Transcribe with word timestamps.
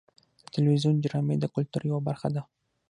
د 0.41 0.43
تلویزیون 0.55 0.95
ډرامې 1.03 1.35
د 1.39 1.45
کلتور 1.55 1.81
یوه 1.89 2.01
برخه 2.07 2.27
ده. 2.35 2.41